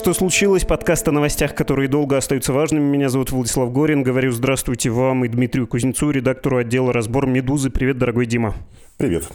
[0.00, 0.64] что случилось.
[0.64, 2.84] Подкаст о новостях, которые долго остаются важными.
[2.84, 4.02] Меня зовут Владислав Горин.
[4.02, 7.68] Говорю здравствуйте вам и Дмитрию Кузнецу, редактору отдела «Разбор Медузы».
[7.68, 8.54] Привет, дорогой Дима.
[8.96, 9.28] Привет.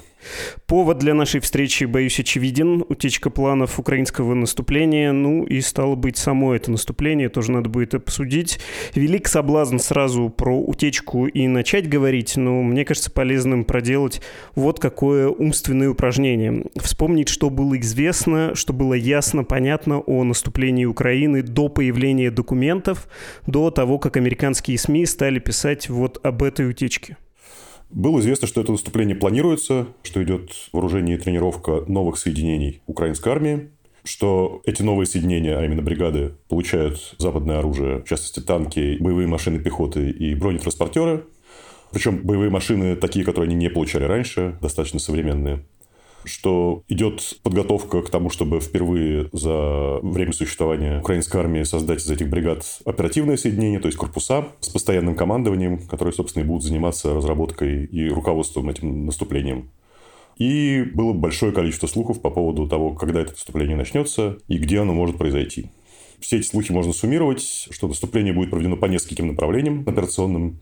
[0.68, 2.84] Повод для нашей встречи, боюсь, очевиден.
[2.88, 5.12] Утечка планов украинского наступления.
[5.12, 8.60] Ну и стало быть, само это наступление тоже надо будет обсудить.
[8.96, 14.22] Велик соблазн сразу про утечку и начать говорить, но мне кажется полезным проделать
[14.56, 16.66] вот какое умственное упражнение.
[16.76, 20.55] Вспомнить, что было известно, что было ясно, понятно о наступлении
[20.86, 23.08] Украины до появления документов,
[23.46, 27.18] до того, как американские СМИ стали писать вот об этой утечке.
[27.90, 33.70] Было известно, что это наступление планируется, что идет вооружение и тренировка новых соединений украинской армии,
[34.04, 39.60] что эти новые соединения, а именно бригады, получают западное оружие, в частности танки, боевые машины
[39.60, 41.26] пехоты и бронетранспортеры.
[41.92, 45.64] Причем боевые машины такие, которые они не получали раньше, достаточно современные
[46.26, 52.30] что идет подготовка к тому, чтобы впервые за время существования украинской армии создать из этих
[52.30, 57.86] бригад оперативное соединение, то есть корпуса с постоянным командованием, которые, собственно, и будут заниматься разработкой
[57.86, 59.70] и руководством этим наступлением.
[60.38, 64.94] И было большое количество слухов по поводу того, когда это наступление начнется и где оно
[64.94, 65.70] может произойти.
[66.20, 70.60] Все эти слухи можно суммировать, что наступление будет проведено по нескольким направлениям операционным.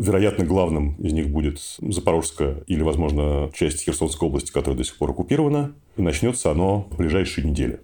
[0.00, 5.10] Вероятно, главным из них будет Запорожская или, возможно, часть Херсонской области, которая до сих пор
[5.10, 5.74] оккупирована.
[5.98, 7.80] И начнется оно в ближайшие недели.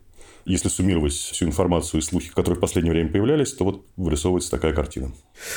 [0.48, 4.72] Если суммировать всю информацию и слухи, которые в последнее время появлялись, то вот вырисовывается такая
[4.72, 5.10] картина.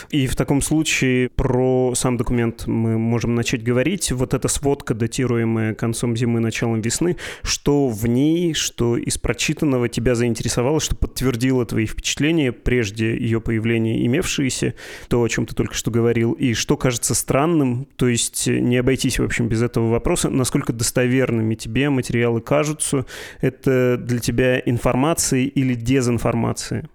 [0.09, 4.11] И в таком случае про сам документ мы можем начать говорить.
[4.11, 10.15] Вот эта сводка, датируемая концом зимы, началом весны, что в ней, что из прочитанного тебя
[10.15, 14.73] заинтересовало, что подтвердило твои впечатления, прежде ее появления имевшиеся,
[15.07, 19.19] то, о чем ты только что говорил, и что кажется странным, то есть не обойтись,
[19.19, 23.05] в общем, без этого вопроса, насколько достоверными тебе материалы кажутся,
[23.39, 26.87] это для тебя информация информации или дезинформации?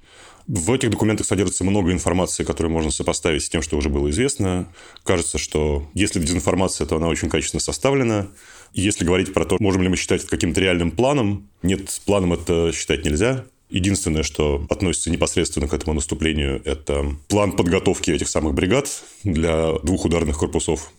[0.47, 4.67] В этих документах содержится много информации, которую можно сопоставить с тем, что уже было известно.
[5.03, 8.29] Кажется, что если дезинформация, то она очень качественно составлена.
[8.75, 12.73] Если говорить про то, можем ли мы считать это каким-то реальным планом, нет, планом это
[12.75, 13.45] считать нельзя.
[13.71, 18.89] Единственное, что относится непосредственно к этому наступлению, это план подготовки этих самых бригад
[19.25, 20.91] для двух ударных корпусов.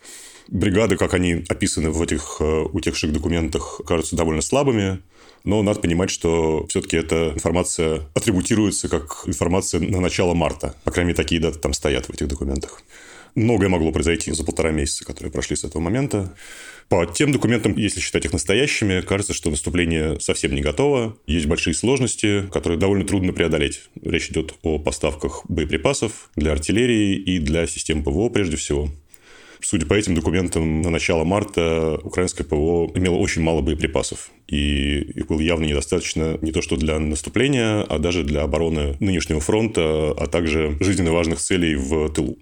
[0.47, 5.01] Бригады, как они описаны в этих э, утекших документах, кажутся довольно слабыми
[5.45, 10.75] но надо понимать, что все-таки эта информация атрибутируется как информация на начало марта.
[10.83, 12.81] По крайней мере, такие даты там стоят в этих документах.
[13.35, 16.33] Многое могло произойти за полтора месяца, которые прошли с этого момента.
[16.87, 21.17] По тем документам, если считать их настоящими, кажется, что наступление совсем не готово.
[21.27, 23.81] Есть большие сложности, которые довольно трудно преодолеть.
[24.01, 28.89] Речь идет о поставках боеприпасов для артиллерии и для систем ПВО прежде всего.
[29.65, 34.29] Судя по этим документам, на начало марта украинское ПВО имело очень мало боеприпасов.
[34.47, 39.39] И их было явно недостаточно не то что для наступления, а даже для обороны нынешнего
[39.39, 42.37] фронта, а также жизненно важных целей в тылу.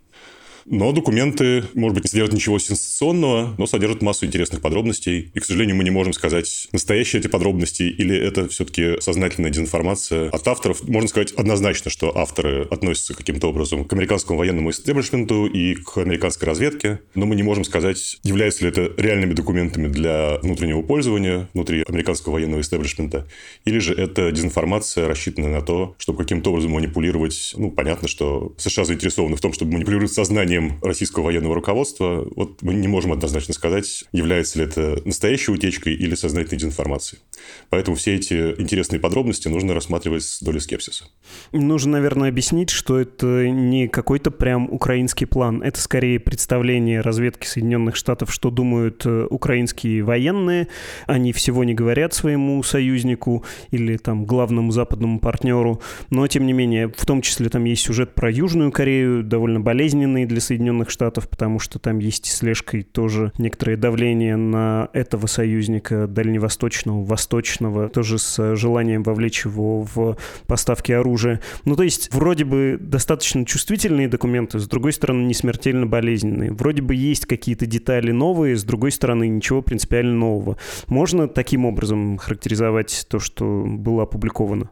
[0.66, 5.32] Но документы, может быть, не содержат ничего сенсационного, но содержат массу интересных подробностей.
[5.34, 10.30] И, к сожалению, мы не можем сказать, настоящие эти подробности или это все-таки сознательная дезинформация
[10.30, 10.88] от авторов.
[10.88, 16.48] Можно сказать однозначно, что авторы относятся каким-то образом к американскому военному истеблишменту и к американской
[16.48, 17.00] разведке.
[17.16, 22.34] Но мы не можем сказать, являются ли это реальными документами для внутреннего пользования внутри американского
[22.34, 23.28] военного истеблишмента,
[23.66, 27.54] или же это дезинформация, рассчитанная на то, чтобы каким-то образом манипулировать.
[27.58, 32.62] Ну, понятно, что США заинтересованы в том, чтобы манипулировать сознанием мнением российского военного руководства, вот
[32.62, 37.22] мы не можем однозначно сказать, является ли это настоящей утечкой или сознательной дезинформацией.
[37.70, 41.06] Поэтому все эти интересные подробности нужно рассматривать с долей скепсиса.
[41.52, 45.62] Нужно, наверное, объяснить, что это не какой-то прям украинский план.
[45.62, 50.68] Это скорее представление разведки Соединенных Штатов, что думают э, украинские военные.
[51.08, 55.82] Они всего не говорят своему союзнику или там главному западному партнеру.
[56.10, 60.26] Но, тем не менее, в том числе там есть сюжет про Южную Корею, довольно болезненный
[60.26, 67.04] для Соединенных Штатов, потому что там есть слежкой тоже некоторое давление на этого союзника дальневосточного,
[67.04, 70.18] восточного, тоже с желанием вовлечь его в
[70.48, 71.40] поставки оружия.
[71.66, 76.52] Ну, то есть, вроде бы достаточно чувствительные документы, с другой стороны, не смертельно болезненные.
[76.52, 80.58] Вроде бы есть какие-то детали новые, с другой стороны, ничего принципиально нового.
[80.88, 84.70] Можно таким образом характеризовать то, что было опубликовано?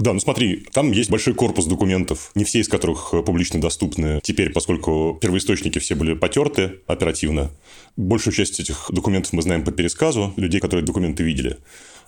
[0.00, 4.20] Да, ну смотри, там есть большой корпус документов, не все из которых э, публично доступны
[4.22, 7.50] теперь, поскольку первоисточники все были потерты оперативно.
[7.98, 11.58] Большую часть этих документов мы знаем по пересказу людей, которые документы видели.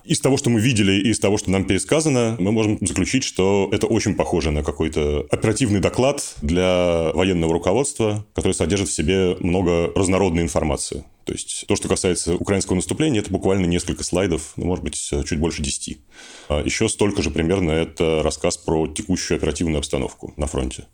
[0.05, 3.69] Из того, что мы видели, и из того, что нам пересказано, мы можем заключить, что
[3.73, 9.93] это очень похоже на какой-то оперативный доклад для военного руководства, который содержит в себе много
[9.95, 11.05] разнородной информации.
[11.25, 15.39] То есть то, что касается украинского наступления, это буквально несколько слайдов, ну, может быть, чуть
[15.39, 15.99] больше десяти.
[16.49, 20.87] А еще столько же примерно это рассказ про текущую оперативную обстановку на фронте.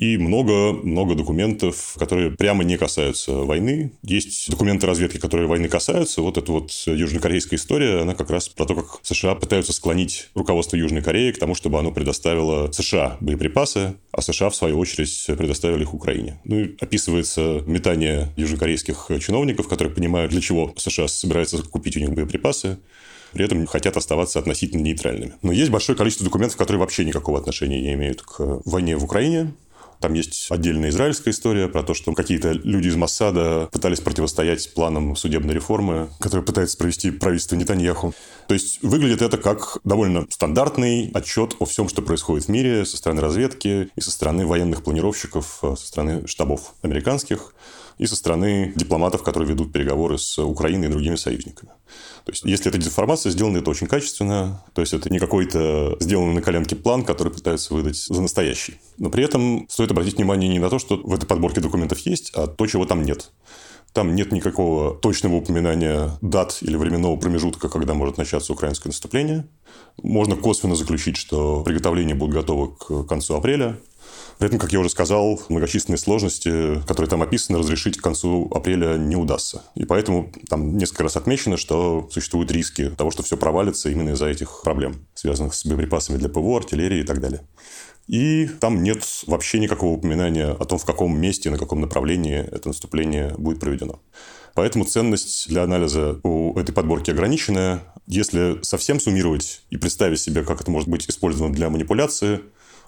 [0.00, 3.92] И много-много документов, которые прямо не касаются войны.
[4.02, 6.22] Есть документы разведки, которые войны касаются.
[6.22, 10.76] Вот эта вот южнокорейская история, она как раз про то, как США пытаются склонить руководство
[10.76, 15.82] Южной Кореи к тому, чтобы оно предоставило США боеприпасы, а США, в свою очередь, предоставили
[15.82, 16.40] их Украине.
[16.44, 22.10] Ну и описывается метание южнокорейских чиновников, которые понимают, для чего США собирается купить у них
[22.12, 22.78] боеприпасы
[23.32, 25.34] при этом хотят оставаться относительно нейтральными.
[25.42, 29.52] Но есть большое количество документов, которые вообще никакого отношения не имеют к войне в Украине.
[30.00, 35.14] Там есть отдельная израильская история про то, что какие-то люди из Массада пытались противостоять планам
[35.14, 38.14] судебной реформы, которые пытается провести правительство Нетаньяху.
[38.48, 42.96] То есть выглядит это как довольно стандартный отчет о всем, что происходит в мире со
[42.96, 47.54] стороны разведки и со стороны военных планировщиков, э, со стороны штабов американских
[48.00, 51.70] и со стороны дипломатов, которые ведут переговоры с Украиной и другими союзниками.
[52.24, 54.64] То есть, если это дезинформация, сделано это очень качественно.
[54.72, 58.80] То есть, это не какой-то сделанный на коленке план, который пытаются выдать за настоящий.
[58.96, 62.32] Но при этом стоит обратить внимание не на то, что в этой подборке документов есть,
[62.34, 63.32] а то, чего там нет.
[63.92, 69.46] Там нет никакого точного упоминания дат или временного промежутка, когда может начаться украинское наступление.
[70.02, 73.78] Можно косвенно заключить, что приготовления будут готовы к концу апреля.
[74.38, 78.96] При этом, как я уже сказал, многочисленные сложности, которые там описаны, разрешить к концу апреля
[78.96, 79.62] не удастся.
[79.74, 84.26] И поэтому там несколько раз отмечено, что существуют риски того, что все провалится именно из-за
[84.26, 87.42] этих проблем, связанных с боеприпасами для ПВО, артиллерии и так далее.
[88.06, 92.68] И там нет вообще никакого упоминания о том, в каком месте, на каком направлении это
[92.68, 94.00] наступление будет проведено.
[94.54, 97.84] Поэтому ценность для анализа у этой подборки ограниченная.
[98.06, 102.40] Если совсем суммировать и представить себе, как это может быть использовано для манипуляции,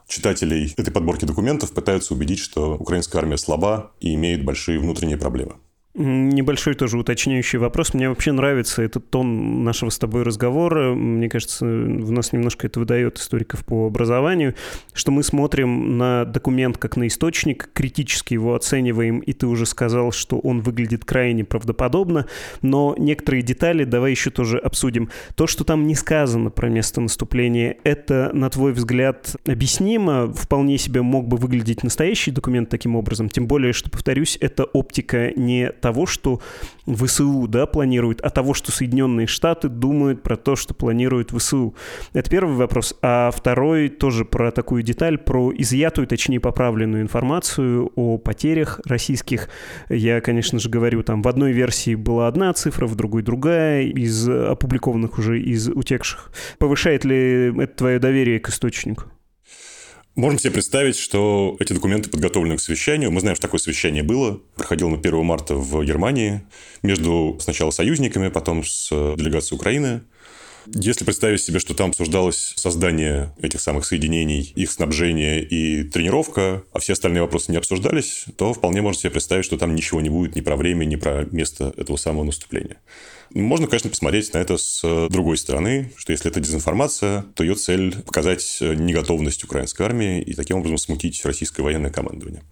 [0.06, 5.56] читателей этой подборки документов пытаются убедить, что украинская армия слаба и имеет большие внутренние проблемы.
[5.94, 7.92] Небольшой тоже уточняющий вопрос.
[7.92, 10.94] Мне вообще нравится этот тон нашего с тобой разговора.
[10.94, 14.54] Мне кажется, в нас немножко это выдает историков по образованию,
[14.94, 20.12] что мы смотрим на документ как на источник, критически его оцениваем, и ты уже сказал,
[20.12, 22.26] что он выглядит крайне правдоподобно,
[22.62, 25.10] но некоторые детали давай еще тоже обсудим.
[25.34, 30.32] То, что там не сказано про место наступления, это, на твой взгляд, объяснимо?
[30.32, 35.32] Вполне себе мог бы выглядеть настоящий документ таким образом, тем более, что, повторюсь, это оптика
[35.36, 36.40] не того, что
[36.86, 41.74] ВСУ да, планирует, а того, что Соединенные Штаты думают про то, что планирует ВСУ.
[42.14, 42.96] Это первый вопрос.
[43.02, 49.50] А второй тоже про такую деталь, про изъятую, точнее поправленную информацию о потерях российских.
[49.90, 54.28] Я, конечно же, говорю, там в одной версии была одна цифра, в другой другая, из
[54.28, 56.32] опубликованных уже, из утекших.
[56.58, 59.04] Повышает ли это твое доверие к источнику?
[60.14, 63.10] Можем себе представить, что эти документы подготовлены к совещанию.
[63.10, 64.42] Мы знаем, что такое совещание было.
[64.56, 66.42] Проходило на 1 марта в Германии
[66.82, 70.02] между сначала союзниками, потом с делегацией Украины.
[70.66, 76.78] Если представить себе, что там обсуждалось создание этих самых соединений, их снабжение и тренировка, а
[76.78, 80.36] все остальные вопросы не обсуждались, то вполне можно себе представить, что там ничего не будет
[80.36, 82.76] ни про время, ни про место этого самого наступления.
[83.34, 88.02] Можно, конечно, посмотреть на это с другой стороны, что если это дезинформация, то ее цель
[88.02, 92.42] показать неготовность украинской армии и таким образом смутить российское военное командование.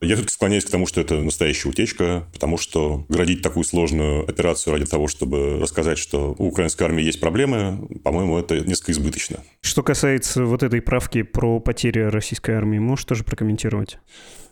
[0.00, 4.72] Я все-таки склоняюсь к тому, что это настоящая утечка, потому что градить такую сложную операцию
[4.72, 9.42] ради того, чтобы рассказать, что у украинской армии есть проблемы, по-моему, это несколько избыточно.
[9.60, 13.98] Что касается вот этой правки про потери российской армии, можешь тоже прокомментировать?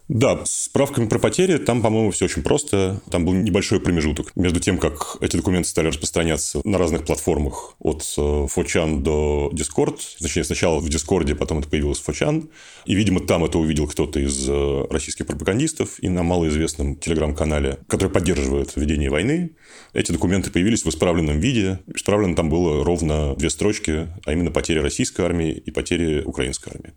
[0.08, 3.00] Да, с справками про потери там, по-моему, все очень просто.
[3.10, 8.04] Там был небольшой промежуток между тем, как эти документы стали распространяться на разных платформах от
[8.04, 9.98] Фочан э, до Discord.
[10.20, 12.50] Точнее, сначала в Дискорде, потом это появилось в Фочан.
[12.84, 15.98] И, видимо, там это увидел кто-то из э, российских пропагандистов.
[16.00, 19.56] И на малоизвестном телеграм-канале, который поддерживает ведение войны,
[19.92, 21.80] эти документы появились в исправленном виде.
[21.92, 26.92] Исправлено там было ровно две строчки, а именно потери российской армии и потери украинской армии.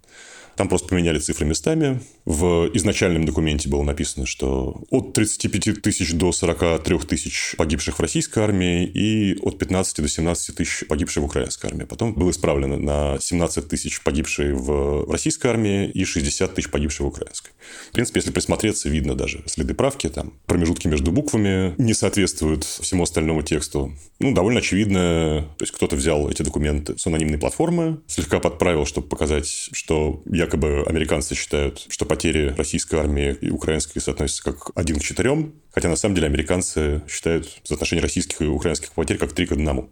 [0.59, 2.01] Там просто поменяли цифры местами.
[2.25, 8.39] В изначальном документе было написано, что от 35 тысяч до 43 тысяч погибших в российской
[8.39, 11.85] армии и от 15 до 17 тысяч погибших в украинской армии.
[11.85, 17.07] Потом было исправлено на 17 тысяч погибших в российской армии и 60 тысяч погибших в
[17.07, 17.51] украинской.
[17.89, 20.09] В принципе, если присмотреться, видно даже следы правки.
[20.09, 23.93] Там промежутки между буквами не соответствуют всему остальному тексту.
[24.19, 25.47] Ну, довольно очевидно.
[25.57, 30.48] То есть, кто-то взял эти документы с анонимной платформы, слегка подправил, чтобы показать, что я
[30.49, 35.89] якобы американцы считают, что потери российской армии и украинской соотносятся как один к четырем, хотя
[35.89, 39.89] на самом деле американцы считают соотношение российских и украинских потерь как три к одному.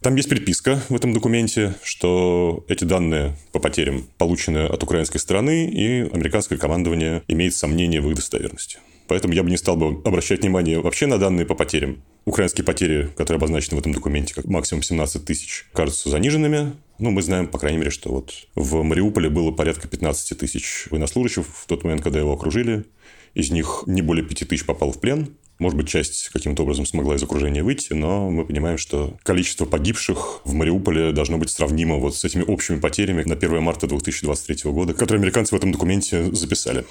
[0.00, 5.70] Там есть приписка в этом документе, что эти данные по потерям получены от украинской стороны,
[5.70, 8.78] и американское командование имеет сомнения в их достоверности.
[9.08, 12.02] Поэтому я бы не стал бы обращать внимание вообще на данные по потерям.
[12.24, 16.72] Украинские потери, которые обозначены в этом документе как максимум 17 тысяч, кажутся заниженными.
[17.00, 21.46] Ну, мы знаем, по крайней мере, что вот в Мариуполе было порядка 15 тысяч военнослужащих
[21.46, 22.84] в тот момент, когда его окружили.
[23.32, 25.34] Из них не более 5 тысяч попало в плен.
[25.58, 30.42] Может быть, часть каким-то образом смогла из окружения выйти, но мы понимаем, что количество погибших
[30.44, 34.92] в Мариуполе должно быть сравнимо вот с этими общими потерями на 1 марта 2023 года,
[34.92, 36.84] которые американцы в этом документе записали.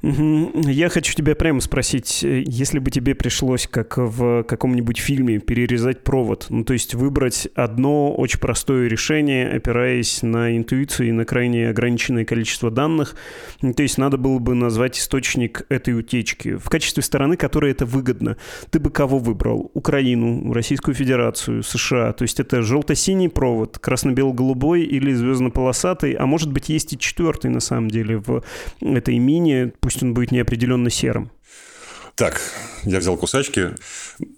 [0.00, 6.04] Я хочу тебя прямо спросить, э, если бы тебе пришлось, как в каком-нибудь фильме, перерезать
[6.04, 11.68] провод, ну то есть выбрать одно очень простое решение, опираясь на интуицию и на крайне
[11.68, 13.16] ограниченное количество данных,
[13.60, 17.84] ну, то есть надо было бы назвать источник этой утечки в качестве стороны, которой это
[17.84, 18.36] выгодно.
[18.70, 19.72] Ты бы кого выбрал?
[19.74, 22.12] Украину, Российскую Федерацию, США?
[22.12, 27.60] То есть это желто-синий провод, красно-бело-голубой или звездно-полосатый, а может быть есть и четвертый на
[27.60, 28.44] самом деле в
[28.80, 31.30] этой мини, пусть он будет неопределенно серым.
[32.14, 32.42] Так,
[32.84, 33.70] я взял кусачки.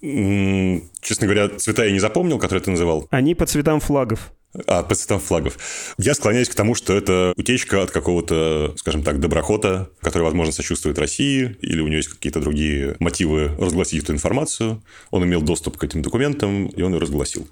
[0.00, 3.08] Честно говоря, цвета я не запомнил, которые ты называл.
[3.10, 4.30] Они по цветам флагов.
[4.68, 5.58] А, по цветам флагов.
[5.98, 11.00] Я склоняюсь к тому, что это утечка от какого-то, скажем так, доброхота, который, возможно, сочувствует
[11.00, 14.84] России, или у него есть какие-то другие мотивы разгласить эту информацию.
[15.10, 17.48] Он имел доступ к этим документам, и он ее разгласил.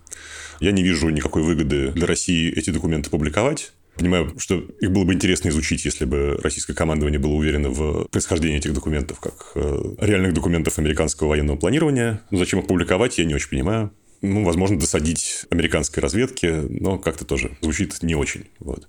[0.61, 3.73] Я не вижу никакой выгоды для России эти документы публиковать.
[3.99, 8.59] Понимаю, что их было бы интересно изучить, если бы российское командование было уверено в происхождении
[8.59, 12.21] этих документов, как э, реальных документов американского военного планирования.
[12.31, 13.91] Но зачем их публиковать, я не очень понимаю.
[14.23, 18.45] Ну, возможно, досадить американской разведке, но как-то тоже звучит не очень.
[18.61, 18.87] Вот.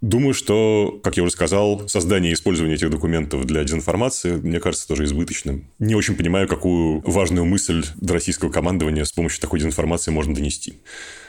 [0.00, 4.86] Думаю, что, как я уже сказал, создание и использование этих документов для дезинформации, мне кажется,
[4.86, 5.64] тоже избыточным.
[5.78, 10.78] Не очень понимаю, какую важную мысль до российского командования с помощью такой дезинформации можно донести.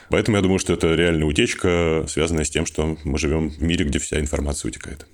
[0.09, 3.85] Поэтому я думаю, что это реальная утечка, связанная с тем, что мы живем в мире,
[3.85, 5.07] где вся информация утекает.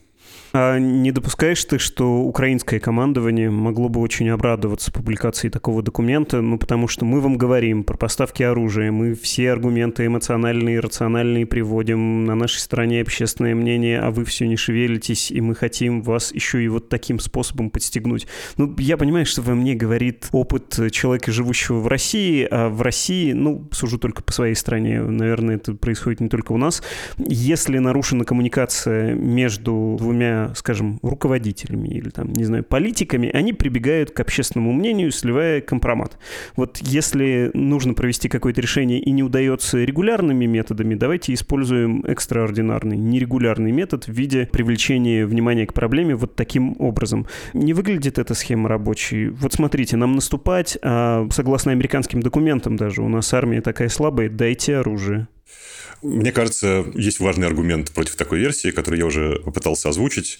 [0.55, 6.59] А не допускаешь ты, что украинское командование могло бы очень обрадоваться публикации такого документа, ну,
[6.59, 12.25] потому что мы вам говорим про поставки оружия, мы все аргументы эмоциональные и рациональные приводим,
[12.25, 16.63] на нашей стороне общественное мнение, а вы все не шевелитесь, и мы хотим вас еще
[16.63, 18.27] и вот таким способом подстегнуть.
[18.57, 23.31] Ну, я понимаю, что во мне говорит опыт человека, живущего в России, а в России,
[23.31, 26.83] ну, сужу только по своей стране, наверное, это происходит не только у нас,
[27.17, 34.19] если нарушена коммуникация между двумя скажем, руководителями или там, не знаю, политиками, они прибегают к
[34.19, 36.17] общественному мнению, сливая компромат.
[36.55, 43.71] Вот если нужно провести какое-то решение и не удается регулярными методами, давайте используем экстраординарный, нерегулярный
[43.71, 47.27] метод в виде привлечения внимания к проблеме вот таким образом.
[47.53, 49.29] Не выглядит эта схема рабочей.
[49.29, 54.77] Вот смотрите, нам наступать, а согласно американским документам даже, у нас армия такая слабая, дайте
[54.77, 55.27] оружие.
[56.01, 60.39] Мне кажется, есть важный аргумент против такой версии, который я уже попытался озвучить.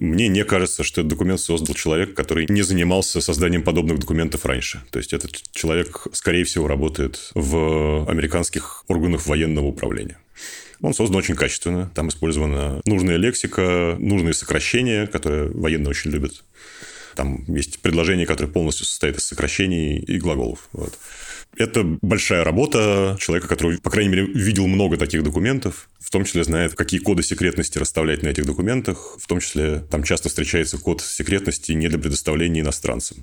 [0.00, 4.82] Мне не кажется, что этот документ создал человек, который не занимался созданием подобных документов раньше.
[4.90, 10.18] То есть этот человек, скорее всего, работает в американских органах военного управления.
[10.80, 11.90] Он создан очень качественно.
[11.94, 16.42] Там использована нужная лексика, нужные сокращения, которые военные очень любят.
[17.14, 20.68] Там есть предложение, которое полностью состоит из сокращений и глаголов.
[20.72, 20.98] Вот.
[21.56, 26.44] Это большая работа человека, который, по крайней мере, видел много таких документов, в том числе
[26.44, 31.02] знает, какие коды секретности расставлять на этих документах, в том числе там часто встречается код
[31.02, 33.18] секретности не для предоставления иностранцам.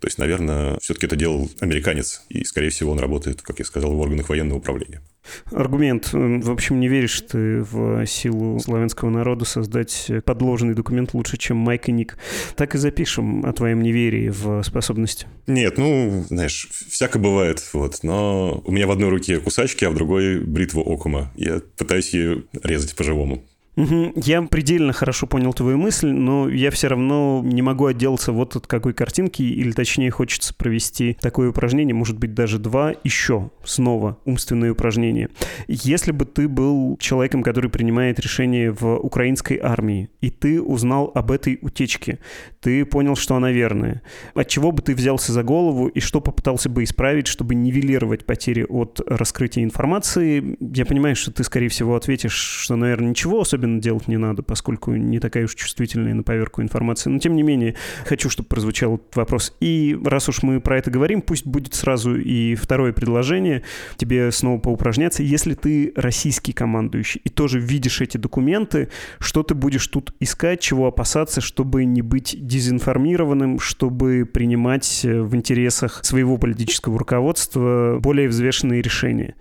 [0.00, 3.92] То есть, наверное, все-таки это делал американец, и, скорее всего, он работает, как я сказал,
[3.92, 5.02] в органах военного управления.
[5.50, 6.10] Аргумент.
[6.12, 11.88] В общем, не веришь ты в силу славянского народа создать подложный документ лучше, чем Майк
[11.88, 12.18] и Ник.
[12.56, 15.26] Так и запишем о твоем неверии в способности.
[15.46, 17.62] Нет, ну, знаешь, всяко бывает.
[17.72, 18.00] Вот.
[18.02, 21.30] Но у меня в одной руке кусачки, а в другой бритва окума.
[21.36, 23.44] Я пытаюсь ее резать по-живому.
[23.74, 28.66] Я предельно хорошо понял твою мысль, но я все равно не могу отделаться вот от
[28.66, 34.72] какой картинки, или точнее хочется провести такое упражнение, может быть даже два, еще снова умственные
[34.72, 35.30] упражнения.
[35.68, 41.30] Если бы ты был человеком, который принимает решение в украинской армии, и ты узнал об
[41.30, 42.18] этой утечке,
[42.62, 44.02] ты понял, что она верная,
[44.34, 48.64] от чего бы ты взялся за голову и что попытался бы исправить, чтобы нивелировать потери
[48.68, 54.06] от раскрытия информации, я понимаю, что ты, скорее всего, ответишь, что, наверное, ничего особенно делать
[54.06, 57.10] не надо, поскольку не такая уж чувствительная на поверку информация.
[57.10, 57.74] Но, тем не менее,
[58.06, 59.56] хочу, чтобы прозвучал этот вопрос.
[59.58, 63.64] И раз уж мы про это говорим, пусть будет сразу и второе предложение
[63.96, 65.24] тебе снова поупражняться.
[65.24, 68.88] Если ты российский командующий и тоже видишь эти документы,
[69.18, 76.04] что ты будешь тут искать, чего опасаться, чтобы не быть дезинформированным, чтобы принимать в интересах
[76.04, 79.34] своего политического руководства более взвешенные решения?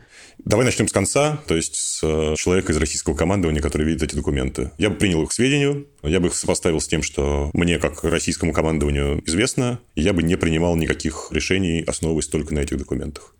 [0.44, 4.16] Давай начнем с конца, то есть с э, человека из российского командования, который видит эти
[4.16, 4.72] документы.
[4.78, 8.04] Я бы принял их к сведению, я бы их сопоставил с тем, что мне, как
[8.04, 13.36] российскому командованию, известно, и я бы не принимал никаких решений, основываясь только на этих документах.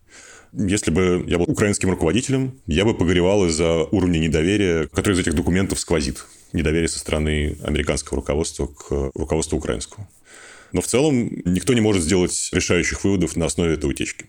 [0.54, 5.34] Если бы я был украинским руководителем, я бы погоревал из-за уровня недоверия, который из этих
[5.34, 6.26] документов сквозит.
[6.54, 10.08] Недоверие со стороны американского руководства к руководству украинского.
[10.72, 14.26] Но в целом никто не может сделать решающих выводов на основе этой утечки.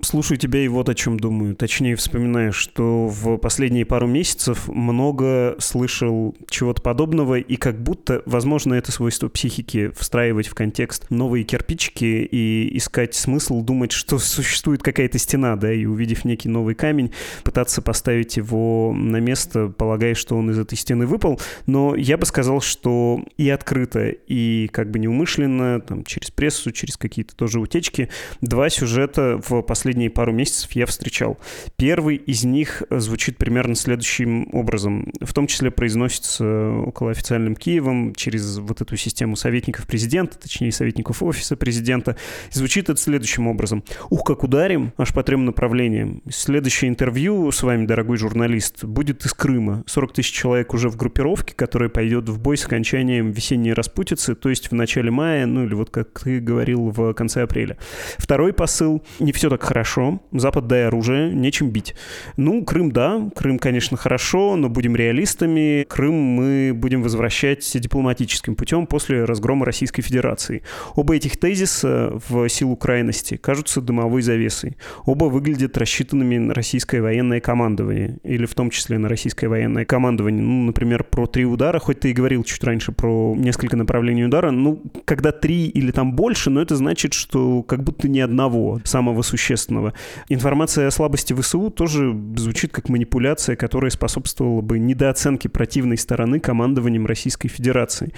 [0.00, 1.54] Слушаю тебя и вот о чем думаю.
[1.54, 8.74] Точнее, вспоминаю, что в последние пару месяцев много слышал чего-то подобного, и как будто, возможно,
[8.74, 15.18] это свойство психики встраивать в контекст новые кирпичики и искать смысл, думать, что существует какая-то
[15.18, 17.12] стена, да, и увидев некий новый камень,
[17.44, 21.40] пытаться поставить его на место, полагая, что он из этой стены выпал.
[21.66, 26.96] Но я бы сказал, что и открыто, и как бы неумышленно, там, через прессу, через
[26.96, 28.08] какие-то тоже утечки,
[28.40, 31.38] два сюжета в последние пару месяцев я встречал.
[31.76, 35.12] Первый из них звучит примерно следующим образом.
[35.20, 41.22] В том числе произносится около официальным Киевом через вот эту систему советников президента, точнее, советников
[41.22, 42.16] офиса президента.
[42.50, 43.84] Звучит это следующим образом.
[44.10, 46.22] Ух, как ударим, аж по трем направлениям.
[46.30, 49.84] Следующее интервью с вами, дорогой журналист, будет из Крыма.
[49.86, 54.48] 40 тысяч человек уже в группировке, которая пойдет в бой с окончанием весенней распутицы, то
[54.48, 57.76] есть в начале мая, ну или вот как ты говорил, в конце апреля.
[58.18, 59.02] Второй посыл.
[59.18, 61.94] Не так хорошо, Запад дай оружие, нечем бить.
[62.36, 68.86] Ну, Крым, да, Крым, конечно, хорошо, но будем реалистами, Крым мы будем возвращать дипломатическим путем
[68.86, 70.62] после разгрома Российской Федерации.
[70.94, 74.76] Оба этих тезиса в силу крайности кажутся дымовой завесой.
[75.04, 80.42] Оба выглядят рассчитанными на российское военное командование, или в том числе на российское военное командование.
[80.42, 84.50] Ну, например, про три удара, хоть ты и говорил чуть раньше про несколько направлений удара,
[84.50, 89.22] ну, когда три или там больше, но это значит, что как будто ни одного самого
[89.40, 89.94] существенного.
[90.28, 97.06] Информация о слабости ВСУ тоже звучит как манипуляция, которая способствовала бы недооценке противной стороны командованием
[97.06, 98.12] Российской Федерации.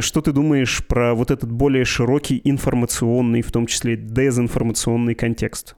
[0.00, 5.76] Что ты думаешь про вот этот более широкий информационный, в том числе дезинформационный контекст?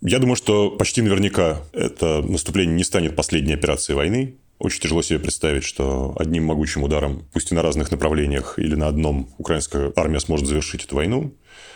[0.00, 4.36] Я думаю, что почти наверняка это наступление не станет последней операцией войны.
[4.58, 8.86] Очень тяжело себе представить, что одним могучим ударом, пусть и на разных направлениях или на
[8.86, 11.34] одном, украинская армия сможет завершить эту войну.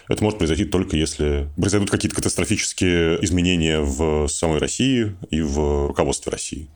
[0.09, 6.33] Это может произойти только если произойдут какие-то катастрофические изменения в самой России и в руководстве
[6.33, 6.71] России.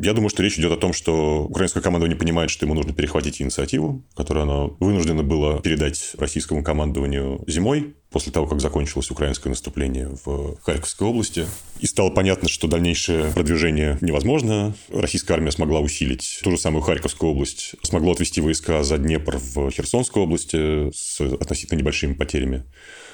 [0.00, 3.42] Я думаю, что речь идет о том, что украинское командование понимает, что ему нужно перехватить
[3.42, 10.16] инициативу, которую оно вынуждено было передать российскому командованию зимой, после того, как закончилось украинское наступление
[10.24, 11.46] в Харьковской области.
[11.80, 14.74] И стало понятно, что дальнейшее продвижение невозможно.
[14.92, 19.70] Российская армия смогла усилить ту же самую Харьковскую область, смогла отвести войска за Днепр в
[19.70, 22.64] Херсонской области с относительно небольшими потерями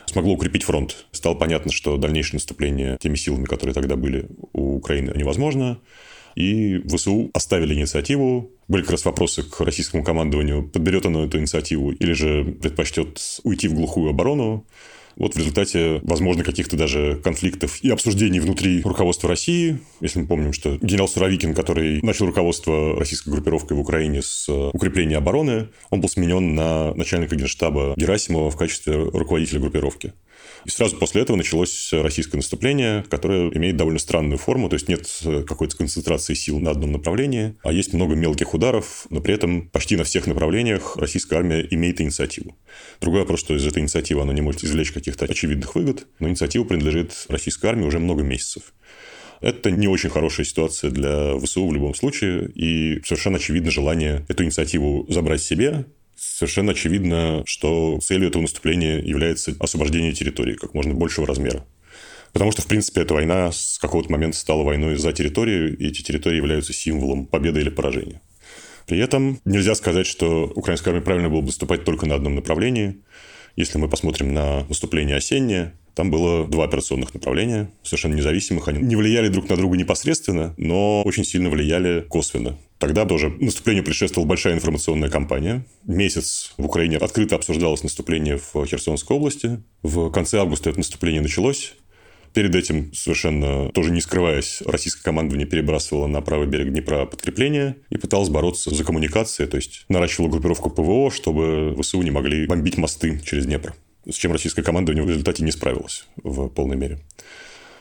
[0.06, 1.06] смогло укрепить фронт.
[1.12, 5.80] Стало понятно, что дальнейшее наступление теми силами, которые тогда были у Украины, невозможно.
[6.34, 8.50] И ВСУ оставили инициативу.
[8.68, 13.68] Были как раз вопросы к российскому командованию, подберет оно эту инициативу или же предпочтет уйти
[13.68, 14.66] в глухую оборону.
[15.16, 19.78] Вот в результате, возможно, каких-то даже конфликтов и обсуждений внутри руководства России.
[20.00, 25.18] Если мы помним, что генерал Суровикин, который начал руководство российской группировкой в Украине с укрепления
[25.18, 30.14] обороны, он был сменен на начальника генштаба Герасимова в качестве руководителя группировки.
[30.64, 35.06] И сразу после этого началось российское наступление, которое имеет довольно странную форму, то есть нет
[35.46, 39.96] какой-то концентрации сил на одном направлении, а есть много мелких ударов, но при этом почти
[39.96, 42.56] на всех направлениях российская армия имеет инициативу.
[43.00, 46.64] Другой вопрос, что из этой инициативы она не может извлечь каких-то очевидных выгод, но инициатива
[46.64, 48.74] принадлежит российской армии уже много месяцев.
[49.40, 54.44] Это не очень хорошая ситуация для ВСУ в любом случае, и совершенно очевидно желание эту
[54.44, 55.84] инициативу забрать себе,
[56.16, 61.66] совершенно очевидно, что целью этого наступления является освобождение территории как можно большего размера.
[62.32, 66.02] Потому что, в принципе, эта война с какого-то момента стала войной за территорию, и эти
[66.02, 68.20] территории являются символом победы или поражения.
[68.86, 73.02] При этом нельзя сказать, что украинская армия правильно было бы наступать только на одном направлении.
[73.56, 78.68] Если мы посмотрим на наступление осеннее, там было два операционных направления, совершенно независимых.
[78.68, 82.58] Они не влияли друг на друга непосредственно, но очень сильно влияли косвенно.
[82.78, 85.64] Тогда тоже наступлению предшествовала большая информационная кампания.
[85.84, 89.62] Месяц в Украине открыто обсуждалось наступление в Херсонской области.
[89.82, 91.74] В конце августа это наступление началось.
[92.34, 97.96] Перед этим, совершенно тоже не скрываясь, российское командование перебрасывало на правый берег Днепра подкрепление и
[97.96, 103.20] пыталось бороться за коммуникации, то есть наращивало группировку ПВО, чтобы ВСУ не могли бомбить мосты
[103.24, 103.74] через Днепр
[104.10, 107.00] с чем российское командование в результате не справилось в полной мере.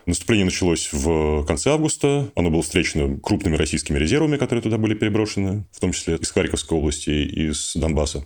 [0.05, 2.29] Наступление началось в конце августа.
[2.35, 6.77] Оно было встречено крупными российскими резервами, которые туда были переброшены, в том числе из Харьковской
[6.77, 8.25] области и из Донбасса.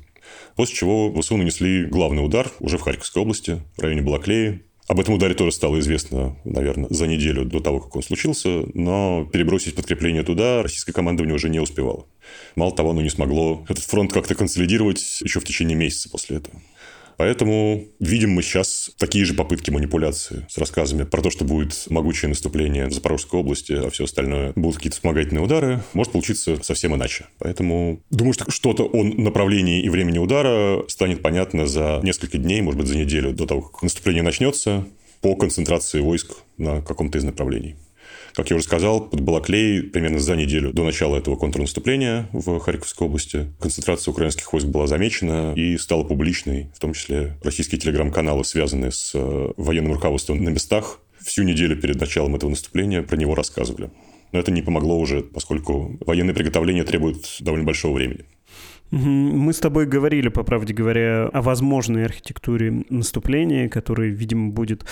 [0.55, 4.63] После чего ВСУ нанесли главный удар уже в Харьковской области, в районе Балаклеи.
[4.87, 9.27] Об этом ударе тоже стало известно, наверное, за неделю до того, как он случился, но
[9.31, 12.07] перебросить подкрепление туда российское командование уже не успевало.
[12.55, 16.61] Мало того, оно не смогло этот фронт как-то консолидировать еще в течение месяца после этого.
[17.17, 22.29] Поэтому видим мы сейчас такие же попытки манипуляции с рассказами про то, что будет могучее
[22.29, 25.81] наступление в Запорожской области, а все остальное будут какие-то вспомогательные удары.
[25.93, 27.25] Может получиться совсем иначе.
[27.39, 32.79] Поэтому думаю, что что-то о направлении и времени удара станет понятно за несколько дней, может
[32.79, 34.85] быть, за неделю до того, как наступление начнется
[35.21, 37.75] по концентрации войск на каком-то из направлений.
[38.33, 43.07] Как я уже сказал, под Балаклей примерно за неделю до начала этого контрнаступления в Харьковской
[43.07, 48.91] области концентрация украинских войск была замечена и стала публичной, в том числе российские телеграм-каналы, связанные
[48.91, 53.89] с э, военным руководством на местах, всю неделю перед началом этого наступления про него рассказывали.
[54.31, 58.25] Но это не помогло уже, поскольку военные приготовления требуют довольно большого времени.
[58.91, 64.85] Мы с тобой говорили, по правде говоря, о возможной архитектуре наступления, которое, видимо, будет...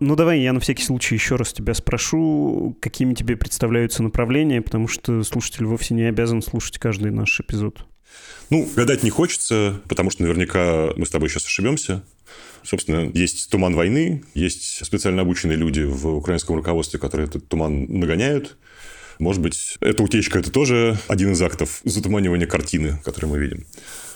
[0.00, 4.88] Ну, давай я на всякий случай еще раз тебя спрошу, какими тебе представляются направления, потому
[4.88, 7.84] что слушатель вовсе не обязан слушать каждый наш эпизод.
[8.50, 12.02] Ну, гадать не хочется, потому что наверняка мы с тобой сейчас ошибемся.
[12.62, 18.56] Собственно, есть туман войны, есть специально обученные люди в украинском руководстве, которые этот туман нагоняют.
[19.22, 23.64] Может быть, эта утечка– это тоже один из актов затуманивания картины, который мы видим.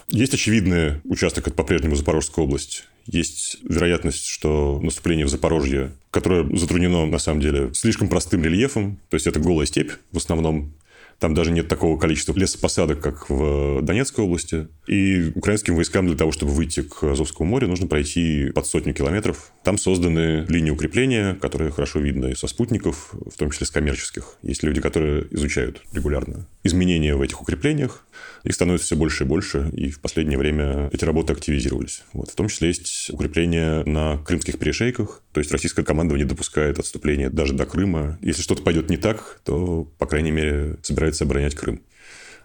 [0.09, 2.87] Есть очевидный участок, это по-прежнему Запорожская область.
[3.07, 9.15] Есть вероятность, что наступление в Запорожье, которое затруднено, на самом деле, слишком простым рельефом, то
[9.15, 10.75] есть это голая степь в основном,
[11.19, 14.69] там даже нет такого количества лесопосадок, как в Донецкой области.
[14.87, 19.53] И украинским войскам для того, чтобы выйти к Азовскому морю, нужно пройти под сотню километров.
[19.65, 24.37] Там созданы линии укрепления, которые хорошо видно и со спутников, в том числе с коммерческих.
[24.43, 28.05] Есть люди, которые изучают регулярно изменения в этих укреплениях.
[28.45, 32.03] Их становится все больше и больше, и в последнее время эти работы активизировались.
[32.13, 32.31] Вот.
[32.31, 37.55] В том числе есть укрепления на крымских перешейках, то есть российское командование допускает отступление даже
[37.55, 38.19] до Крыма.
[38.21, 41.83] Если что-то пойдет не так, то, по крайней мере, собирается оборонять Крым.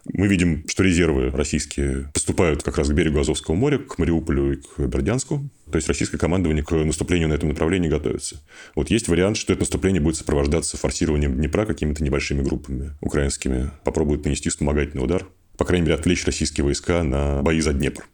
[0.06, 4.56] Мы видим, что резервы российские поступают как раз к берегу Азовского моря, к Мариуполю и
[4.56, 5.48] к Бердянску.
[5.72, 8.42] То есть российское командование к наступлению на этом направлении готовится.
[8.76, 13.72] Вот есть вариант, что это наступление будет сопровождаться форсированием Днепра какими-то небольшими группами украинскими.
[13.84, 15.26] Попробуют нанести вспомогательный удар.
[15.58, 18.08] По крайней мере, отвлечь российские войска на бои за Днепр.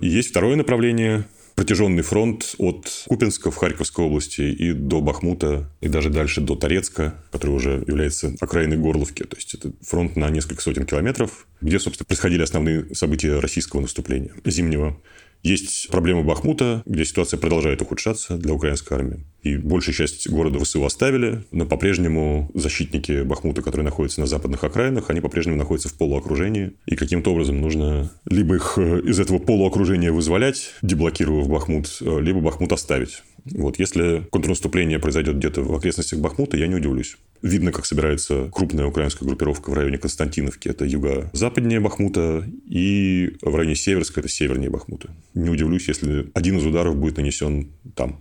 [0.00, 1.24] И есть второе направление
[1.54, 7.14] протяженный фронт от Купинска в Харьковской области и до Бахмута, и даже дальше до Торецка,
[7.30, 9.22] который уже является окраиной Горловки.
[9.24, 14.32] То есть, это фронт на несколько сотен километров, где, собственно, происходили основные события российского наступления
[14.44, 15.00] зимнего.
[15.42, 19.26] Есть проблемы Бахмута, где ситуация продолжает ухудшаться для украинской армии.
[19.42, 25.10] И большая часть города ВСУ оставили, но по-прежнему защитники Бахмута, которые находятся на западных окраинах,
[25.10, 26.72] они по-прежнему находятся в полуокружении.
[26.86, 32.40] И каким-то образом нужно либо их э, из этого полуокружения вызволять, деблокировав Бахмут, э, либо
[32.40, 33.22] Бахмут оставить.
[33.44, 37.16] Вот если контрнаступление произойдет где-то в окрестностях Бахмута, я не удивлюсь.
[37.42, 40.68] Видно, как собирается крупная украинская группировка в районе Константиновки.
[40.68, 42.46] Это юго-западнее Бахмута.
[42.68, 45.10] И в районе Северска это севернее Бахмута.
[45.34, 48.20] Не удивлюсь, если один из ударов будет нанесен там.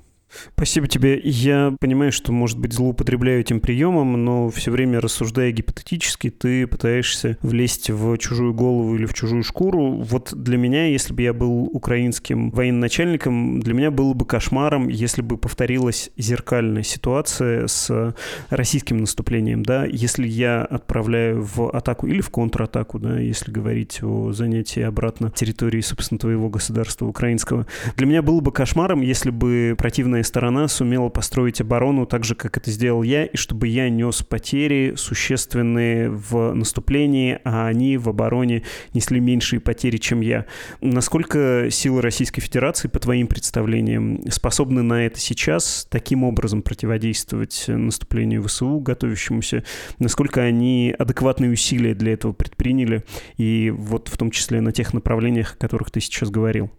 [0.56, 1.20] Спасибо тебе.
[1.24, 7.38] Я понимаю, что, может быть, злоупотребляю этим приемом, но все время рассуждая гипотетически, ты пытаешься
[7.41, 10.02] влезть в чужую голову или в чужую шкуру.
[10.02, 15.22] Вот для меня, если бы я был украинским военачальником, для меня было бы кошмаром, если
[15.22, 18.15] бы повторилась зеркальная ситуация с
[18.50, 24.32] российским наступлением, да, если я отправляю в атаку или в контратаку, да, если говорить о
[24.32, 27.67] занятии обратно территории, собственно, твоего государства украинского.
[27.98, 32.36] Для меня было бы кошмаром, если бы противная сильная сторона сумела построить оборону так же,
[32.36, 38.10] как это сделал я, и чтобы я нес потери существенные в наступлении, а они в
[38.10, 40.46] обороне несли меньшие потери, чем я.
[40.82, 48.44] Насколько силы Российской Федерации, по твоим представлениям, способны на это сейчас таким образом противодействовать наступлению
[48.44, 49.64] ВСУ, готовящемуся?
[50.00, 53.04] Насколько они адекватные усилия для этого предприняли?
[53.38, 56.70] И вот в том числе на тех направлениях, о которых ты сейчас говорил.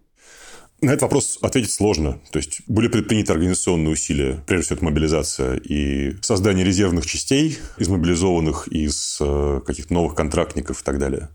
[0.83, 2.21] На этот вопрос ответить сложно.
[2.33, 7.87] То есть, были предприняты организационные усилия, прежде всего, это мобилизация и создание резервных частей из
[7.87, 11.29] мобилизованных, из э, каких-то новых контрактников и так далее.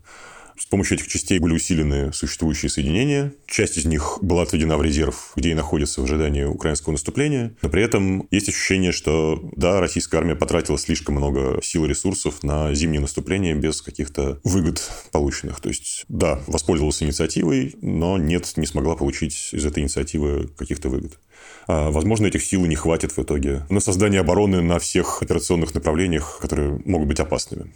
[0.58, 3.32] С помощью этих частей были усилены существующие соединения.
[3.46, 7.54] Часть из них была отведена в резерв, где и находится в ожидании украинского наступления.
[7.62, 12.42] Но при этом есть ощущение, что, да, российская армия потратила слишком много сил и ресурсов
[12.42, 15.60] на зимнее наступление без каких-то выгод полученных.
[15.60, 21.20] То есть, да, воспользовалась инициативой, но нет, не смогла получить из этой инициативы каких-то выгод.
[21.68, 26.38] А, возможно, этих сил не хватит в итоге на создание обороны на всех операционных направлениях,
[26.40, 27.72] которые могут быть опасными.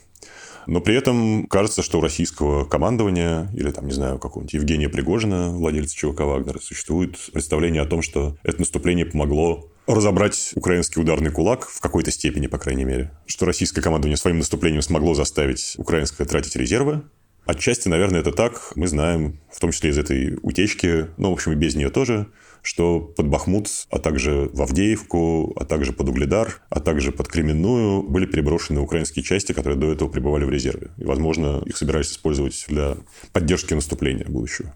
[0.66, 5.50] Но при этом кажется, что у российского командования, или там, не знаю, какого-нибудь Евгения Пригожина,
[5.50, 11.68] владельца ЧВК «Вагнер», существует представление о том, что это наступление помогло разобрать украинский ударный кулак
[11.68, 13.12] в какой-то степени, по крайней мере.
[13.26, 17.02] Что российское командование своим наступлением смогло заставить украинское тратить резервы.
[17.44, 18.72] Отчасти, наверное, это так.
[18.76, 22.28] Мы знаем, в том числе из этой утечки, ну, в общем, и без нее тоже,
[22.62, 28.02] что под Бахмут, а также в Авдеевку, а также под Угледар, а также под Кременную
[28.02, 30.90] были переброшены украинские части, которые до этого пребывали в резерве.
[30.96, 32.96] И, возможно, их собирались использовать для
[33.32, 34.74] поддержки наступления будущего.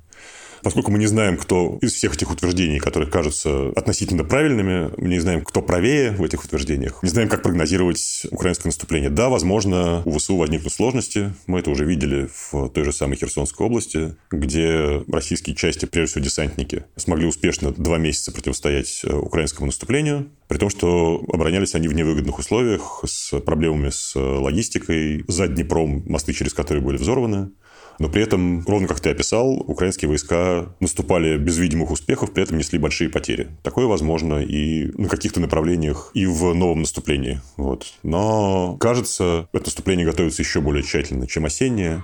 [0.67, 5.21] Поскольку мы не знаем, кто из всех этих утверждений, которые кажутся относительно правильными, мы не
[5.21, 9.09] знаем, кто правее в этих утверждениях, не знаем, как прогнозировать украинское наступление.
[9.09, 11.33] Да, возможно, у ВСУ возникнут сложности.
[11.47, 16.25] Мы это уже видели в той же самой Херсонской области, где российские части, прежде всего
[16.25, 21.95] десантники, смогли успешно два месяца противостоять э, украинскому наступлению, при том, что оборонялись они в
[21.95, 27.51] невыгодных условиях, с проблемами с логистикой, за Днепром, мосты через которые были взорваны.
[27.99, 32.59] Но при этом, ровно как ты описал, украинские войска наступали без видимых успехов, при этом
[32.59, 33.49] несли большие потери.
[33.63, 37.41] Такое возможно и на каких-то направлениях, и в новом наступлении.
[37.57, 37.95] Вот.
[38.03, 42.03] Но, кажется, это наступление готовится еще более тщательно, чем осеннее.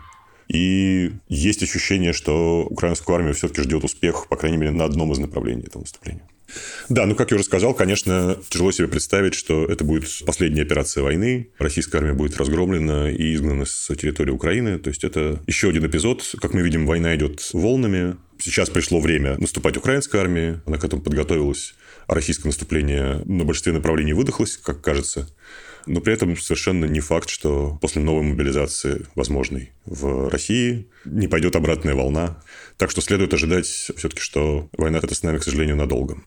[0.48, 5.18] И есть ощущение, что украинскую армию все-таки ждет успех, по крайней мере, на одном из
[5.18, 6.22] направлений этого наступления.
[6.88, 11.02] Да, ну, как я уже сказал, конечно, тяжело себе представить, что это будет последняя операция
[11.02, 11.50] войны.
[11.58, 14.78] Российская армия будет разгромлена и изгнана с территории Украины.
[14.78, 16.34] То есть, это еще один эпизод.
[16.40, 18.16] Как мы видим, война идет волнами.
[18.38, 20.60] Сейчас пришло время наступать украинской армии.
[20.66, 21.74] Она к этому подготовилась.
[22.06, 25.28] А российское наступление на большинстве направлений выдохлось, как кажется.
[25.86, 31.56] Но при этом совершенно не факт, что после новой мобилизации, возможной в России, не пойдет
[31.56, 32.42] обратная волна.
[32.76, 36.22] Так что следует ожидать все-таки, что война это с нами, к сожалению, надолго.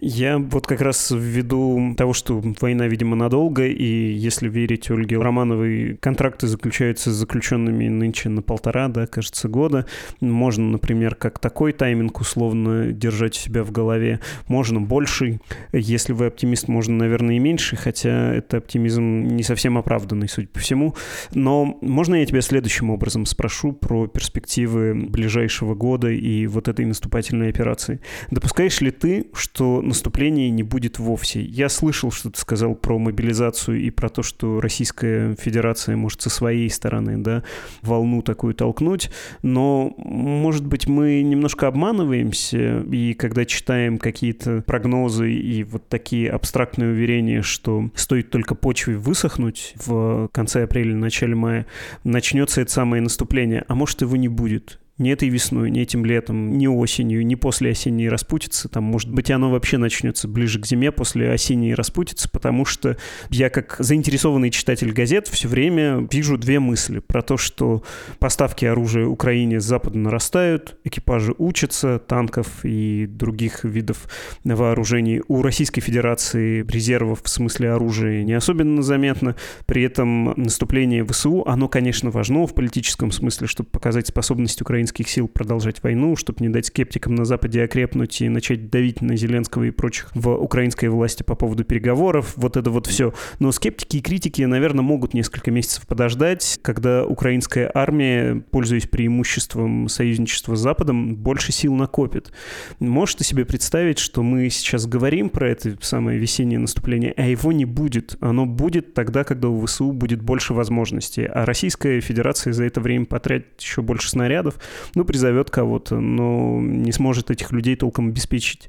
[0.00, 5.96] Я вот как раз ввиду того, что война, видимо, надолго, и если верить Ольге Романовой,
[6.00, 9.86] контракты заключаются с заключенными нынче на полтора, да, кажется, года.
[10.20, 14.20] Можно, например, как такой тайминг условно держать себя в голове.
[14.48, 15.40] Можно больший.
[15.72, 20.58] Если вы оптимист, можно, наверное, и меньше, хотя это оптимизм не совсем оправданный, судя по
[20.58, 20.94] всему.
[21.32, 27.48] Но можно я тебя следующим образом спрошу про перспективы ближайшего года и вот этой наступательной
[27.48, 28.00] операции.
[28.30, 31.42] Допускаешь ли ты, что наступления не будет вовсе?
[31.42, 36.30] Я слышал, что ты сказал про мобилизацию и про то, что Российская Федерация может со
[36.30, 37.42] своей стороны да,
[37.82, 39.10] волну такую толкнуть,
[39.42, 46.90] но, может быть, мы немножко обманываемся, и когда читаем какие-то прогнозы и вот такие абстрактные
[46.90, 51.66] уверения, что стоит только почве высохнуть в конце апреля, начале мая,
[52.04, 56.58] начнется это самое наступление, а может его не будет ни этой весной, ни этим летом,
[56.58, 58.68] ни осенью, ни после осенней распутицы.
[58.68, 62.96] Там, может быть, оно вообще начнется ближе к зиме после осенней распутицы, потому что
[63.30, 67.82] я, как заинтересованный читатель газет, все время вижу две мысли про то, что
[68.18, 74.08] поставки оружия Украине с запада нарастают, экипажи учатся, танков и других видов
[74.44, 75.22] вооружений.
[75.26, 79.36] У Российской Федерации резервов в смысле оружия не особенно заметно.
[79.66, 85.08] При этом наступление ВСУ, оно, конечно, важно в политическом смысле, чтобы показать способность Украины украинских
[85.08, 89.64] сил продолжать войну, чтобы не дать скептикам на Западе окрепнуть и начать давить на Зеленского
[89.64, 92.32] и прочих в украинской власти по поводу переговоров.
[92.34, 93.14] Вот это вот все.
[93.38, 100.56] Но скептики и критики, наверное, могут несколько месяцев подождать, когда украинская армия, пользуясь преимуществом союзничества
[100.56, 102.32] с Западом, больше сил накопит.
[102.80, 107.52] Можешь ты себе представить, что мы сейчас говорим про это самое весеннее наступление, а его
[107.52, 108.16] не будет.
[108.20, 111.24] Оно будет тогда, когда у ВСУ будет больше возможностей.
[111.24, 114.58] А Российская Федерация за это время потратит еще больше снарядов,
[114.94, 118.68] ну, призовет кого-то, но не сможет этих людей толком обеспечить.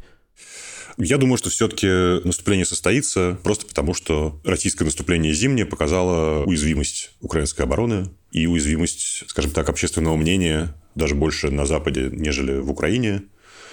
[0.97, 1.87] Я думаю, что все-таки
[2.25, 9.51] наступление состоится просто потому, что российское наступление зимнее показало уязвимость украинской обороны и уязвимость, скажем
[9.51, 13.23] так, общественного мнения даже больше на Западе, нежели в Украине,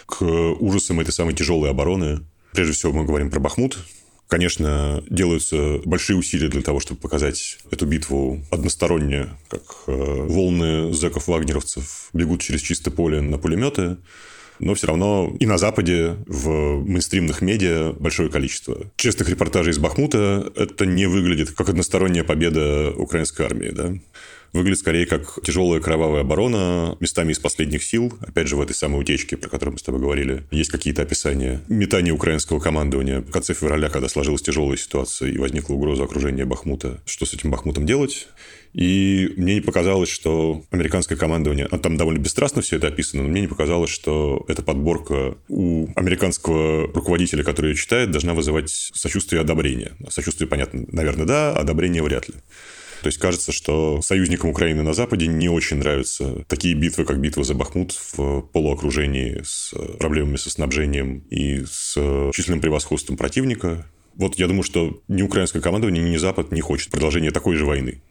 [0.06, 2.20] к ужасам этой самой тяжелой обороны.
[2.52, 3.78] Прежде всего мы говорим про Бахмут,
[4.30, 12.10] Конечно, делаются большие усилия для того, чтобы показать эту битву односторонне, как э, волны зэков-вагнеровцев
[12.12, 13.96] бегут через чистое поле на пулеметы,
[14.60, 16.48] но все равно и на Западе в
[16.84, 18.92] мейнстримных медиа большое количество.
[18.94, 23.70] Честных репортажей из Бахмута это не выглядит как односторонняя победа украинской армии.
[23.70, 23.94] Да?
[24.52, 28.12] Выглядит скорее как тяжелая кровавая оборона, местами из последних сил.
[28.20, 31.62] Опять же, в этой самой утечке, про которую мы с тобой говорили, есть какие-то описания.
[31.68, 37.00] Метание украинского командования в конце февраля, когда сложилась тяжелая ситуация и возникла угроза окружения Бахмута.
[37.06, 38.28] Что с этим Бахмутом делать?
[38.72, 41.66] И мне не показалось, что американское командование...
[41.70, 45.88] А там довольно бесстрастно все это описано, но мне не показалось, что эта подборка у
[45.96, 49.92] американского руководителя, который ее читает, должна вызывать сочувствие и одобрение.
[50.08, 52.36] Сочувствие, понятно, наверное, да, одобрение вряд ли.
[53.02, 57.44] То есть кажется, что союзникам Украины на Западе не очень нравятся такие битвы, как битва
[57.44, 61.94] за Бахмут в полуокружении с проблемами со снабжением и с
[62.32, 63.86] численным превосходством противника.
[64.14, 68.02] Вот я думаю, что ни украинское командование, ни Запад не хочет продолжения такой же войны.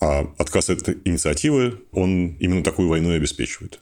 [0.00, 3.78] А отказ от инициативы, он именно такую войну и обеспечивает.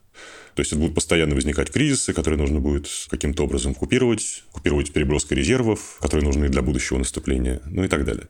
[0.55, 5.39] То есть это будут постоянно возникать кризисы, которые нужно будет каким-то образом купировать, купировать переброской
[5.39, 8.29] резервов, которые нужны для будущего наступления, ну и так далее.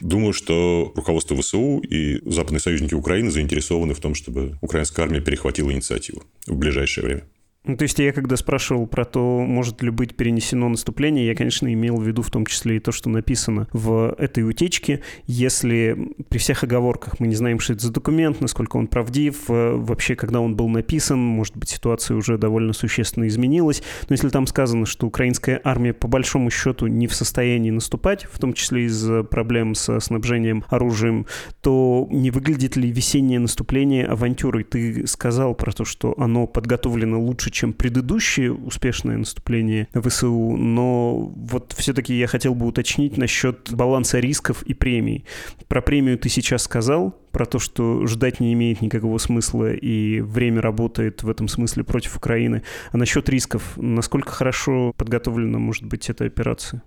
[0.00, 5.72] Думаю, что руководство ВСУ и западные союзники Украины заинтересованы в том, чтобы украинская армия перехватила
[5.72, 7.24] инициативу в ближайшее время.
[7.66, 11.72] Ну, то есть я когда спрашивал про то, может ли быть перенесено наступление, я, конечно,
[11.72, 15.02] имел в виду в том числе и то, что написано в этой утечке.
[15.26, 19.74] Если при всех оговорках мы не знаем, что это за документ, насколько он правдив, э,
[19.74, 23.82] вообще, когда он был написан, может быть, ситуация уже довольно существенно изменилась.
[24.08, 28.38] Но если там сказано, что украинская армия по большому счету не в состоянии наступать, в
[28.38, 31.26] том числе из-за проблем со снабжением оружием,
[31.62, 34.62] то не выглядит ли весеннее наступление авантюрой?
[34.62, 41.74] Ты сказал про то, что оно подготовлено лучше, чем предыдущие успешные наступления ВСУ, но вот
[41.78, 45.24] все-таки я хотел бы уточнить насчет баланса рисков и премий.
[45.66, 50.60] Про премию ты сейчас сказал, про то, что ждать не имеет никакого смысла, и время
[50.60, 52.62] работает в этом смысле против Украины.
[52.92, 56.82] А насчет рисков, насколько хорошо подготовлена может быть эта операция?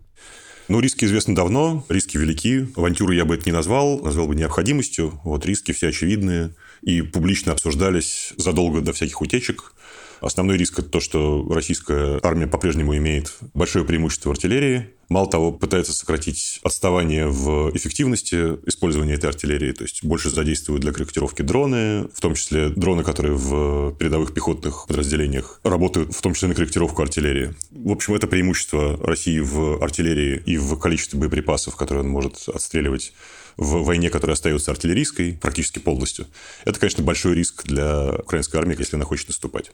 [0.68, 2.68] Ну, риски известны давно, риски велики.
[2.76, 5.20] Авантюру я бы это не назвал, назвал бы необходимостью.
[5.24, 6.54] Вот риски все очевидные
[6.84, 9.74] и публично обсуждались задолго до всяких утечек.
[10.22, 14.90] Основной риск– это то, что российская армия по-прежнему имеет большое преимущество в артиллерии.
[15.10, 20.92] Мало того, пытается сократить отставание в эффективности использования этой артиллерии, то есть больше задействуют для
[20.92, 26.50] корректировки дроны, в том числе дроны, которые в передовых пехотных подразделениях работают, в том числе
[26.50, 27.56] на корректировку артиллерии.
[27.72, 33.14] В общем, это преимущество России в артиллерии и в количестве боеприпасов, которые он может отстреливать
[33.58, 36.28] в войне, которая остается артиллерийской практически полностью,
[36.66, 39.72] это, конечно, большой риск для украинской армии, если она хочет наступать.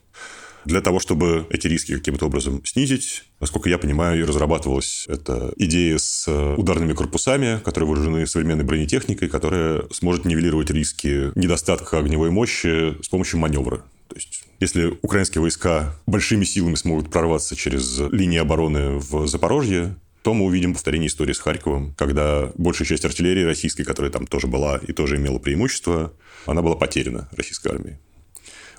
[0.66, 5.96] Для того, чтобы эти риски каким-то образом снизить, насколько я понимаю, и разрабатывалась эта идея
[5.96, 6.26] с
[6.56, 13.38] ударными корпусами, которые вооружены современной бронетехникой, которая сможет нивелировать риски недостатка огневой мощи с помощью
[13.38, 13.76] маневра.
[14.08, 20.34] То есть если украинские войска большими силами смогут прорваться через линии обороны в Запорожье, то
[20.34, 24.78] мы увидим повторение истории с Харьковом, когда большая часть артиллерии российской, которая там тоже была
[24.78, 26.12] и тоже имела преимущество,
[26.46, 27.98] она была потеряна российской армией.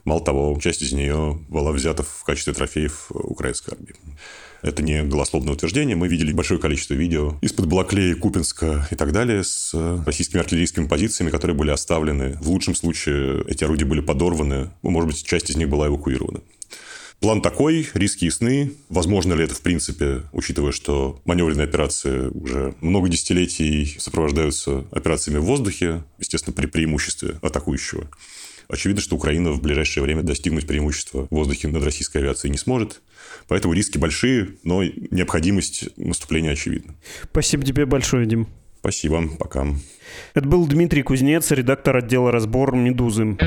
[0.08, 3.94] Мало того, часть из нее была взята в качестве трофеев украинской армии.
[4.62, 5.98] Это не голословное утверждение.
[5.98, 9.74] Мы видели большое количество видео из-под Балаклея, Купинска и так далее с
[10.06, 12.38] российскими артиллерийскими позициями, которые были оставлены.
[12.40, 14.70] В лучшем случае эти орудия были подорваны.
[14.82, 16.40] Ну, может быть, часть из них была эвакуирована.
[17.20, 18.72] План такой, риски ясны.
[18.88, 25.44] Возможно ли это, в принципе, учитывая, что маневренные операции уже много десятилетий сопровождаются операциями в
[25.44, 28.08] воздухе, естественно, при преимуществе атакующего.
[28.70, 33.02] Очевидно, что Украина в ближайшее время достигнуть преимущества в воздухе над российской авиацией не сможет.
[33.48, 36.96] Поэтому риски большие, но необходимость наступления очевидна.
[37.24, 38.48] Спасибо тебе большое, Дим.
[38.80, 39.68] Спасибо, пока.
[40.34, 43.38] Это был Дмитрий Кузнец, редактор отдела «Разбор Медузы».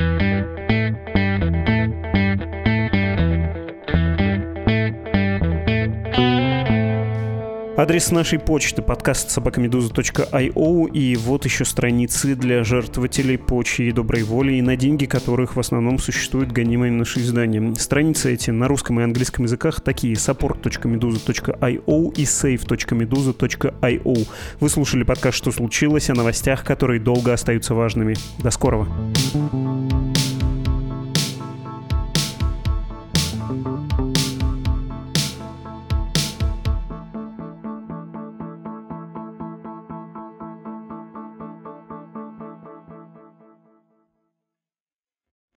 [7.81, 14.59] Адрес нашей почты подкаст собакамедуза.io и вот еще страницы для жертвователей по чьей доброй воле
[14.59, 17.73] и на деньги которых в основном существуют гонимые наши издания.
[17.73, 24.27] Страницы эти на русском и английском языках такие support.meduza.io и save.meduza.io.
[24.59, 28.15] Вы слушали подкаст «Что случилось?» о новостях, которые долго остаются важными.
[28.43, 28.89] До скорого!
[29.33, 30.10] thank you